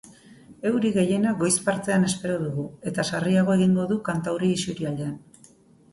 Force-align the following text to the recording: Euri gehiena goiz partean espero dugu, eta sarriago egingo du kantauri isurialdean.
Euri 0.69 0.91
gehiena 0.95 1.33
goiz 1.41 1.51
partean 1.67 2.07
espero 2.09 2.39
dugu, 2.45 2.65
eta 2.93 3.07
sarriago 3.11 3.59
egingo 3.59 3.89
du 3.95 3.99
kantauri 4.11 4.51
isurialdean. 4.59 5.17